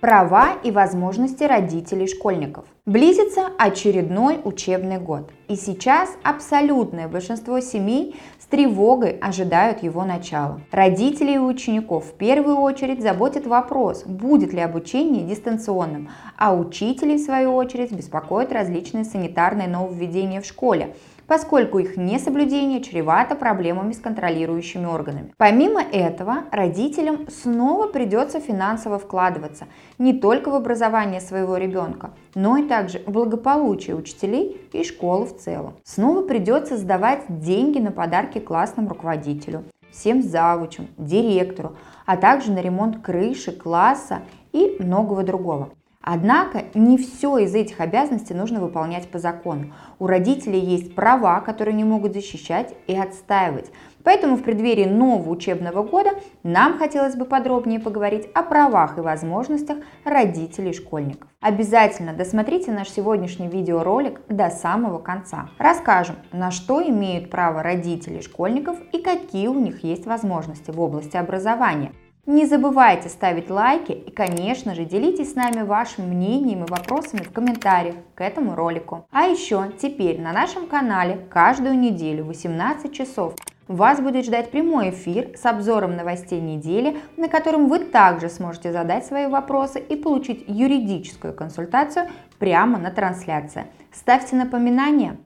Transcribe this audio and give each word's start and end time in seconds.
Права 0.00 0.52
и 0.62 0.70
возможности 0.70 1.42
родителей 1.42 2.06
школьников. 2.06 2.66
Близится 2.86 3.48
очередной 3.58 4.40
учебный 4.44 4.98
год. 4.98 5.32
И 5.48 5.56
сейчас 5.56 6.10
абсолютное 6.22 7.08
большинство 7.08 7.58
семей 7.58 8.14
с 8.38 8.46
тревогой 8.46 9.18
ожидают 9.18 9.82
его 9.82 10.04
начала. 10.04 10.60
Родители 10.70 11.32
и 11.32 11.38
учеников 11.38 12.04
в 12.04 12.12
первую 12.12 12.58
очередь 12.58 13.02
заботит 13.02 13.44
вопрос, 13.48 14.04
будет 14.04 14.52
ли 14.52 14.60
обучение 14.60 15.24
дистанционным, 15.24 16.10
а 16.36 16.54
учителей 16.54 17.16
в 17.16 17.24
свою 17.24 17.56
очередь 17.56 17.90
беспокоят 17.90 18.52
различные 18.52 19.04
санитарные 19.04 19.66
нововведения 19.66 20.40
в 20.40 20.46
школе, 20.46 20.94
поскольку 21.28 21.78
их 21.78 21.96
несоблюдение 21.96 22.82
чревато 22.82 23.36
проблемами 23.36 23.92
с 23.92 23.98
контролирующими 23.98 24.86
органами. 24.86 25.32
Помимо 25.36 25.82
этого, 25.82 26.44
родителям 26.50 27.28
снова 27.28 27.86
придется 27.86 28.40
финансово 28.40 28.98
вкладываться 28.98 29.66
не 29.98 30.14
только 30.14 30.50
в 30.50 30.54
образование 30.54 31.20
своего 31.20 31.56
ребенка, 31.58 32.10
но 32.34 32.56
и 32.56 32.66
также 32.66 33.02
в 33.06 33.12
благополучие 33.12 33.94
учителей 33.94 34.60
и 34.72 34.82
школы 34.82 35.26
в 35.26 35.36
целом. 35.36 35.74
Снова 35.84 36.22
придется 36.22 36.76
сдавать 36.76 37.24
деньги 37.28 37.78
на 37.78 37.92
подарки 37.92 38.38
классному 38.38 38.88
руководителю, 38.88 39.64
всем 39.92 40.22
завучам, 40.22 40.88
директору, 40.96 41.76
а 42.06 42.16
также 42.16 42.52
на 42.52 42.60
ремонт 42.60 43.02
крыши, 43.02 43.52
класса 43.52 44.20
и 44.52 44.76
многого 44.78 45.22
другого. 45.22 45.70
Однако 46.00 46.64
не 46.74 46.96
все 46.96 47.38
из 47.38 47.54
этих 47.54 47.80
обязанностей 47.80 48.32
нужно 48.32 48.60
выполнять 48.60 49.08
по 49.08 49.18
закону. 49.18 49.74
У 49.98 50.06
родителей 50.06 50.60
есть 50.60 50.94
права, 50.94 51.40
которые 51.40 51.74
они 51.74 51.84
могут 51.84 52.14
защищать 52.14 52.74
и 52.86 52.96
отстаивать. 52.96 53.70
Поэтому 54.04 54.36
в 54.36 54.42
преддверии 54.42 54.86
нового 54.86 55.28
учебного 55.28 55.82
года 55.82 56.12
нам 56.42 56.78
хотелось 56.78 57.14
бы 57.14 57.24
подробнее 57.24 57.80
поговорить 57.80 58.26
о 58.32 58.42
правах 58.42 58.96
и 58.96 59.02
возможностях 59.02 59.78
родителей 60.04 60.72
школьников. 60.72 61.28
Обязательно 61.40 62.14
досмотрите 62.14 62.72
наш 62.72 62.88
сегодняшний 62.88 63.48
видеоролик 63.48 64.20
до 64.28 64.50
самого 64.50 64.98
конца. 64.98 65.50
Расскажем, 65.58 66.16
на 66.32 66.50
что 66.50 66.82
имеют 66.82 67.28
право 67.28 67.62
родители 67.62 68.20
школьников 68.20 68.78
и 68.92 69.02
какие 69.02 69.48
у 69.48 69.60
них 69.60 69.84
есть 69.84 70.06
возможности 70.06 70.70
в 70.70 70.80
области 70.80 71.16
образования. 71.16 71.92
Не 72.28 72.44
забывайте 72.44 73.08
ставить 73.08 73.48
лайки 73.48 73.92
и, 73.92 74.10
конечно 74.10 74.74
же, 74.74 74.84
делитесь 74.84 75.32
с 75.32 75.34
нами 75.34 75.62
вашим 75.62 76.10
мнением 76.10 76.62
и 76.62 76.70
вопросами 76.70 77.22
в 77.22 77.32
комментариях 77.32 77.94
к 78.14 78.20
этому 78.20 78.54
ролику. 78.54 79.06
А 79.10 79.22
еще 79.22 79.72
теперь 79.80 80.20
на 80.20 80.34
нашем 80.34 80.66
канале 80.66 81.26
каждую 81.30 81.78
неделю 81.78 82.24
в 82.24 82.26
18 82.26 82.92
часов 82.92 83.34
вас 83.66 84.02
будет 84.02 84.26
ждать 84.26 84.50
прямой 84.50 84.90
эфир 84.90 85.38
с 85.38 85.46
обзором 85.46 85.96
новостей 85.96 86.38
недели, 86.38 86.98
на 87.16 87.30
котором 87.30 87.66
вы 87.66 87.78
также 87.78 88.28
сможете 88.28 88.72
задать 88.72 89.06
свои 89.06 89.26
вопросы 89.26 89.80
и 89.80 89.96
получить 89.96 90.44
юридическую 90.48 91.32
консультацию 91.32 92.08
прямо 92.38 92.78
на 92.78 92.90
трансляции. 92.90 93.68
Ставьте 93.90 94.36
напоминания. 94.36 95.16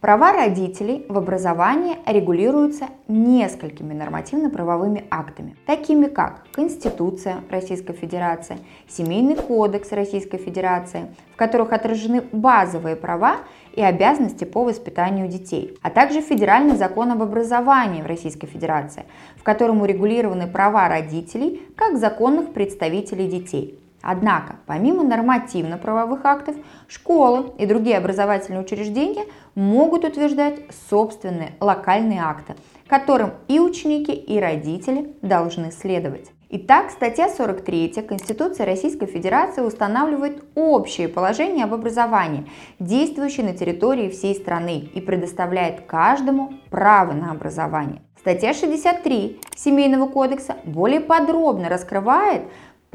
Права 0.00 0.32
родителей 0.32 1.06
в 1.08 1.16
образовании 1.16 1.96
регулируются 2.06 2.88
несколькими 3.08 3.94
нормативно-правовыми 3.94 5.04
актами, 5.10 5.56
такими 5.64 6.06
как 6.06 6.44
Конституция 6.52 7.36
Российской 7.48 7.94
Федерации, 7.94 8.58
Семейный 8.86 9.36
кодекс 9.36 9.92
Российской 9.92 10.36
Федерации, 10.36 11.06
в 11.32 11.36
которых 11.36 11.72
отражены 11.72 12.22
базовые 12.30 12.94
права 12.94 13.36
и 13.72 13.80
обязанности 13.80 14.44
по 14.44 14.64
воспитанию 14.64 15.28
детей, 15.28 15.78
а 15.80 15.88
также 15.88 16.20
Федеральный 16.20 16.76
закон 16.76 17.12
об 17.12 17.22
образовании 17.22 18.02
в 18.02 18.06
Российской 18.06 18.48
Федерации, 18.48 19.06
в 19.36 19.42
котором 19.44 19.80
урегулированы 19.80 20.46
права 20.46 20.90
родителей 20.90 21.62
как 21.74 21.96
законных 21.96 22.52
представителей 22.52 23.28
детей. 23.28 23.80
Однако, 24.08 24.54
помимо 24.66 25.02
нормативно-правовых 25.02 26.24
актов, 26.24 26.54
школы 26.86 27.50
и 27.58 27.66
другие 27.66 27.98
образовательные 27.98 28.62
учреждения 28.62 29.24
могут 29.56 30.04
утверждать 30.04 30.60
собственные 30.88 31.54
локальные 31.58 32.20
акты, 32.22 32.54
которым 32.86 33.32
и 33.48 33.58
ученики, 33.58 34.12
и 34.12 34.38
родители 34.38 35.16
должны 35.22 35.72
следовать. 35.72 36.30
Итак, 36.50 36.92
статья 36.92 37.28
43 37.28 38.02
Конституции 38.08 38.62
Российской 38.62 39.06
Федерации 39.06 39.62
устанавливает 39.62 40.44
общие 40.54 41.08
положения 41.08 41.64
об 41.64 41.74
образовании, 41.74 42.46
действующие 42.78 43.44
на 43.44 43.56
территории 43.56 44.08
всей 44.08 44.36
страны 44.36 44.88
и 44.94 45.00
предоставляет 45.00 45.80
каждому 45.80 46.52
право 46.70 47.12
на 47.12 47.32
образование. 47.32 48.02
Статья 48.20 48.54
63 48.54 49.40
Семейного 49.56 50.08
кодекса 50.08 50.56
более 50.64 51.00
подробно 51.00 51.68
раскрывает 51.68 52.42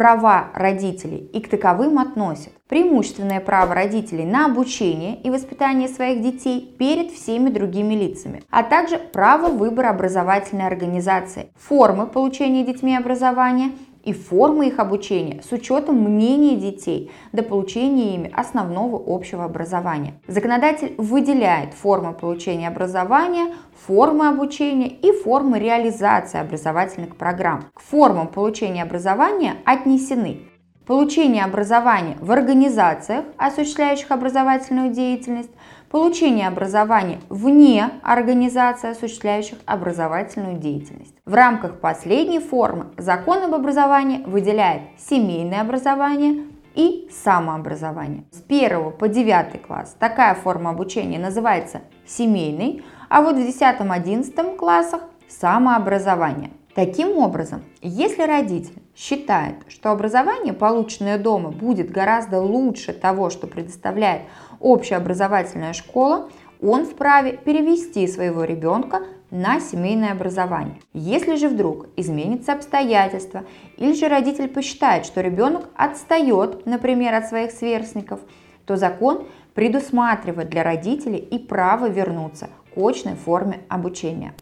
права 0.00 0.48
родителей 0.54 1.28
и 1.34 1.42
к 1.42 1.50
таковым 1.50 1.98
относят. 1.98 2.54
Преимущественное 2.70 3.38
право 3.38 3.74
родителей 3.74 4.24
на 4.24 4.46
обучение 4.46 5.20
и 5.20 5.28
воспитание 5.28 5.88
своих 5.88 6.22
детей 6.22 6.74
перед 6.78 7.10
всеми 7.10 7.50
другими 7.50 7.92
лицами, 7.92 8.42
а 8.48 8.62
также 8.62 8.96
право 8.96 9.48
выбора 9.48 9.90
образовательной 9.90 10.66
организации, 10.66 11.52
формы 11.54 12.06
получения 12.06 12.64
детьми 12.64 12.96
образования 12.96 13.72
и 14.04 14.12
формы 14.12 14.68
их 14.68 14.78
обучения 14.78 15.42
с 15.42 15.52
учетом 15.52 15.96
мнения 16.00 16.56
детей 16.56 17.10
до 17.32 17.42
получения 17.42 18.14
ими 18.14 18.32
основного 18.34 19.02
общего 19.06 19.44
образования. 19.44 20.14
Законодатель 20.26 20.94
выделяет 20.98 21.74
формы 21.74 22.12
получения 22.12 22.68
образования, 22.68 23.54
формы 23.86 24.28
обучения 24.28 24.88
и 24.88 25.12
формы 25.12 25.58
реализации 25.58 26.40
образовательных 26.40 27.16
программ. 27.16 27.64
К 27.74 27.80
формам 27.80 28.28
получения 28.28 28.82
образования 28.82 29.56
отнесены 29.64 30.42
получение 30.90 31.44
образования 31.44 32.16
в 32.20 32.32
организациях, 32.32 33.24
осуществляющих 33.36 34.10
образовательную 34.10 34.90
деятельность, 34.90 35.52
получение 35.88 36.48
образования 36.48 37.20
вне 37.28 37.90
организации, 38.02 38.90
осуществляющих 38.90 39.58
образовательную 39.66 40.58
деятельность. 40.58 41.14
В 41.24 41.32
рамках 41.32 41.78
последней 41.78 42.40
формы 42.40 42.86
закон 42.98 43.44
об 43.44 43.54
образовании 43.54 44.24
выделяет 44.26 44.82
семейное 44.98 45.60
образование 45.60 46.46
и 46.74 47.08
самообразование. 47.12 48.24
С 48.32 48.42
1 48.48 48.90
по 48.90 49.06
9 49.06 49.62
класс 49.62 49.94
такая 49.96 50.34
форма 50.34 50.70
обучения 50.70 51.20
называется 51.20 51.82
семейной, 52.04 52.82
а 53.08 53.22
вот 53.22 53.36
в 53.36 53.38
10-11 53.38 54.56
классах 54.56 55.02
самообразование. 55.28 56.50
Таким 56.74 57.18
образом, 57.18 57.64
если 57.82 58.22
родитель 58.22 58.80
считает, 58.94 59.56
что 59.68 59.90
образование, 59.90 60.52
полученное 60.52 61.18
дома, 61.18 61.50
будет 61.50 61.90
гораздо 61.90 62.40
лучше 62.40 62.92
того, 62.92 63.28
что 63.28 63.48
предоставляет 63.48 64.22
общеобразовательная 64.60 65.72
школа, 65.72 66.30
он 66.62 66.84
вправе 66.84 67.32
перевести 67.32 68.06
своего 68.06 68.44
ребенка 68.44 69.02
на 69.30 69.60
семейное 69.60 70.12
образование. 70.12 70.76
Если 70.92 71.34
же 71.36 71.48
вдруг 71.48 71.86
изменится 71.96 72.52
обстоятельства 72.52 73.44
или 73.76 73.92
же 73.92 74.08
родитель 74.08 74.48
посчитает, 74.48 75.06
что 75.06 75.22
ребенок 75.22 75.68
отстает, 75.74 76.66
например, 76.66 77.14
от 77.14 77.26
своих 77.26 77.50
сверстников, 77.50 78.20
то 78.64 78.76
закон 78.76 79.26
предусматривает 79.54 80.50
для 80.50 80.62
родителей 80.62 81.18
и 81.18 81.38
право 81.38 81.88
вернуться 81.88 82.48
к 82.74 82.78
очной 82.78 83.14
форме 83.14 83.60
обучения. 83.68 84.34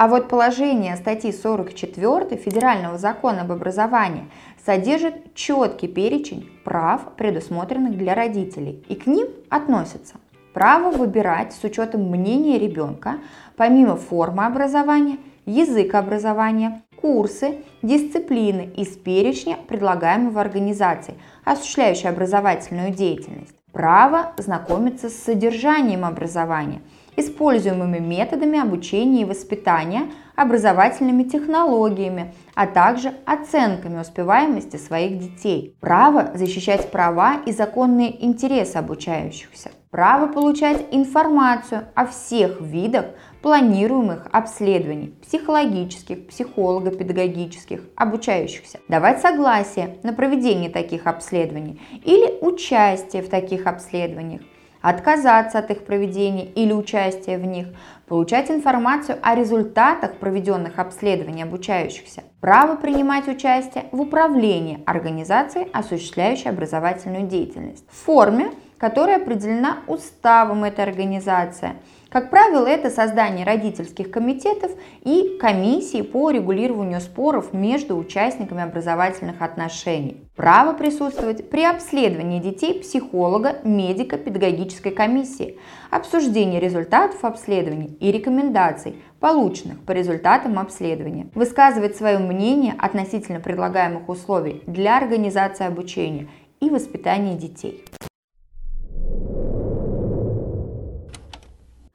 А 0.00 0.06
вот 0.06 0.28
положение 0.28 0.94
статьи 0.94 1.32
44 1.32 2.36
Федерального 2.36 2.98
закона 2.98 3.40
об 3.40 3.50
образовании 3.50 4.30
содержит 4.64 5.34
четкий 5.34 5.88
перечень 5.88 6.48
прав, 6.64 7.16
предусмотренных 7.16 7.98
для 7.98 8.14
родителей, 8.14 8.84
и 8.88 8.94
к 8.94 9.08
ним 9.08 9.26
относятся 9.48 10.14
право 10.54 10.92
выбирать 10.92 11.52
с 11.52 11.64
учетом 11.64 12.08
мнения 12.12 12.60
ребенка, 12.60 13.16
помимо 13.56 13.96
формы 13.96 14.46
образования, 14.46 15.18
язык 15.46 15.96
образования, 15.96 16.80
курсы, 17.00 17.64
дисциплины 17.82 18.70
из 18.76 18.96
перечня 18.96 19.56
предлагаемого 19.66 20.40
организацией, 20.40 21.18
осуществляющей 21.44 22.08
образовательную 22.08 22.94
деятельность, 22.94 23.56
право 23.72 24.32
знакомиться 24.36 25.08
с 25.08 25.14
содержанием 25.14 26.04
образования– 26.04 26.82
используемыми 27.18 27.98
методами 27.98 28.58
обучения 28.60 29.22
и 29.22 29.24
воспитания, 29.24 30.10
образовательными 30.36 31.24
технологиями, 31.24 32.32
а 32.54 32.66
также 32.66 33.12
оценками 33.26 34.00
успеваемости 34.00 34.76
своих 34.76 35.18
детей. 35.18 35.76
Право 35.80 36.30
защищать 36.34 36.90
права 36.90 37.40
и 37.44 37.52
законные 37.52 38.24
интересы 38.24 38.76
обучающихся. 38.76 39.70
Право 39.90 40.30
получать 40.30 40.86
информацию 40.90 41.88
о 41.94 42.06
всех 42.06 42.60
видах 42.60 43.06
планируемых 43.40 44.28
обследований 44.32 45.14
психологических, 45.22 46.28
психолого-педагогических, 46.28 47.80
обучающихся. 47.96 48.80
Давать 48.88 49.20
согласие 49.22 49.96
на 50.02 50.12
проведение 50.12 50.68
таких 50.68 51.06
обследований 51.06 51.80
или 52.04 52.38
участие 52.42 53.22
в 53.22 53.30
таких 53.30 53.66
обследованиях 53.66 54.42
отказаться 54.88 55.58
от 55.58 55.70
их 55.70 55.84
проведения 55.84 56.44
или 56.44 56.72
участия 56.72 57.38
в 57.38 57.44
них, 57.44 57.68
получать 58.06 58.50
информацию 58.50 59.18
о 59.22 59.34
результатах 59.34 60.14
проведенных 60.14 60.78
обследований 60.78 61.42
обучающихся, 61.42 62.24
право 62.40 62.76
принимать 62.76 63.28
участие 63.28 63.84
в 63.92 64.00
управлении 64.00 64.82
организацией, 64.86 65.68
осуществляющей 65.72 66.50
образовательную 66.50 67.26
деятельность, 67.26 67.84
в 67.90 68.04
форме, 68.04 68.50
которая 68.78 69.16
определена 69.16 69.78
уставом 69.86 70.64
этой 70.64 70.84
организации– 70.84 71.72
как 72.10 72.30
правило, 72.30 72.66
это 72.66 72.88
создание 72.88 73.44
родительских 73.44 74.10
комитетов 74.10 74.72
и 75.04 75.36
комиссии 75.38 76.00
по 76.00 76.30
регулированию 76.30 77.02
споров 77.02 77.52
между 77.52 77.98
участниками 77.98 78.62
образовательных 78.62 79.42
отношений. 79.42 80.26
Право 80.34 80.72
присутствовать 80.72 81.50
при 81.50 81.64
обследовании 81.64 82.40
детей 82.40 82.80
психолога, 82.80 83.58
медика, 83.62 84.16
педагогической 84.16 84.92
комиссии, 84.92 85.58
обсуждение 85.90 86.60
результатов 86.60 87.22
обследований 87.24 87.94
и 88.00 88.10
рекомендаций, 88.10 89.02
полученных 89.20 89.84
по 89.84 89.92
результатам 89.92 90.58
обследования, 90.58 91.26
высказывать 91.34 91.96
свое 91.96 92.18
мнение 92.18 92.74
относительно 92.78 93.40
предлагаемых 93.40 94.08
условий 94.08 94.62
для 94.66 94.96
организации 94.96 95.66
обучения 95.66 96.28
и 96.60 96.70
воспитания 96.70 97.34
детей. 97.34 97.84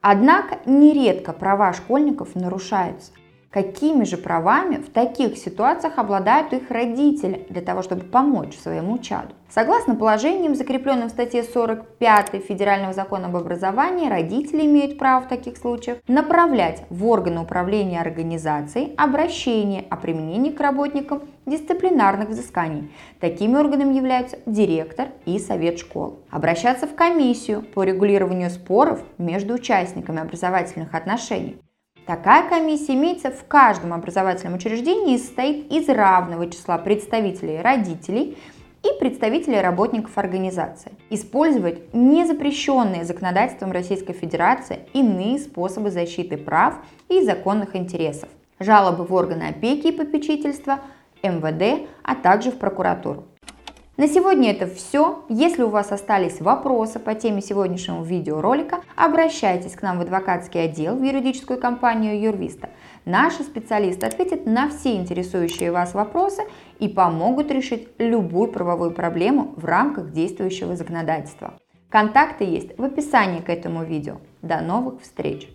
Однако 0.06 0.58
нередко 0.66 1.32
права 1.32 1.72
школьников 1.72 2.34
нарушаются. 2.34 3.12
Какими 3.50 4.04
же 4.04 4.18
правами 4.18 4.76
в 4.76 4.90
таких 4.90 5.38
ситуациях 5.38 5.96
обладают 5.96 6.52
их 6.52 6.70
родители 6.70 7.46
для 7.48 7.62
того, 7.62 7.80
чтобы 7.80 8.02
помочь 8.04 8.54
своему 8.54 8.98
чаду? 8.98 9.34
Согласно 9.48 9.94
положениям, 9.94 10.56
закрепленным 10.56 11.08
в 11.08 11.12
статье 11.12 11.42
45 11.42 12.42
Федерального 12.46 12.92
закона 12.92 13.28
об 13.28 13.36
образовании, 13.36 14.10
родители 14.10 14.66
имеют 14.66 14.98
право 14.98 15.22
в 15.22 15.28
таких 15.28 15.56
случаях 15.56 15.98
направлять 16.06 16.82
в 16.90 17.06
органы 17.06 17.40
управления 17.40 18.02
организацией 18.02 18.92
обращение 18.98 19.86
о 19.88 19.96
применении 19.96 20.50
к 20.50 20.60
работникам 20.60 21.22
дисциплинарных 21.46 22.28
взысканий. 22.28 22.90
Такими 23.20 23.56
органами 23.56 23.94
являются 23.94 24.38
директор 24.46 25.08
и 25.26 25.38
совет 25.38 25.78
школ. 25.78 26.20
Обращаться 26.30 26.86
в 26.86 26.94
комиссию 26.94 27.62
по 27.62 27.84
регулированию 27.84 28.50
споров 28.50 29.02
между 29.18 29.54
участниками 29.54 30.20
образовательных 30.20 30.94
отношений. 30.94 31.58
Такая 32.06 32.48
комиссия 32.48 32.94
имеется 32.94 33.30
в 33.30 33.46
каждом 33.46 33.94
образовательном 33.94 34.56
учреждении 34.56 35.14
и 35.14 35.18
состоит 35.18 35.72
из 35.72 35.88
равного 35.88 36.50
числа 36.50 36.76
представителей 36.76 37.62
родителей 37.62 38.36
и 38.82 38.98
представителей 39.00 39.62
работников 39.62 40.18
организации. 40.18 40.92
Использовать 41.08 41.94
незапрещенные 41.94 43.04
законодательством 43.04 43.72
Российской 43.72 44.12
Федерации 44.12 44.80
иные 44.92 45.38
способы 45.38 45.90
защиты 45.90 46.36
прав 46.36 46.74
и 47.08 47.22
законных 47.22 47.74
интересов. 47.74 48.28
Жалобы 48.60 49.04
в 49.04 49.14
органы 49.14 49.44
опеки 49.44 49.86
и 49.86 49.92
попечительства, 49.92 50.80
МВД, 51.24 51.88
а 52.02 52.14
также 52.14 52.50
в 52.50 52.58
прокуратуру. 52.58 53.24
На 53.96 54.08
сегодня 54.08 54.50
это 54.50 54.66
все. 54.66 55.24
Если 55.28 55.62
у 55.62 55.68
вас 55.68 55.92
остались 55.92 56.40
вопросы 56.40 56.98
по 56.98 57.14
теме 57.14 57.40
сегодняшнего 57.40 58.02
видеоролика, 58.02 58.80
обращайтесь 58.96 59.76
к 59.76 59.82
нам 59.82 59.98
в 59.98 60.00
адвокатский 60.00 60.64
отдел 60.64 60.96
в 60.96 61.02
юридическую 61.04 61.60
компанию 61.60 62.20
Юрвиста. 62.20 62.70
Наши 63.04 63.44
специалисты 63.44 64.06
ответят 64.06 64.46
на 64.46 64.68
все 64.68 64.96
интересующие 64.96 65.70
вас 65.70 65.94
вопросы 65.94 66.42
и 66.80 66.88
помогут 66.88 67.52
решить 67.52 67.88
любую 67.98 68.50
правовую 68.50 68.90
проблему 68.90 69.54
в 69.56 69.64
рамках 69.64 70.10
действующего 70.10 70.74
законодательства. 70.74 71.54
Контакты 71.88 72.42
есть 72.42 72.76
в 72.76 72.82
описании 72.82 73.42
к 73.42 73.48
этому 73.48 73.84
видео. 73.84 74.16
До 74.42 74.60
новых 74.60 75.02
встреч! 75.02 75.48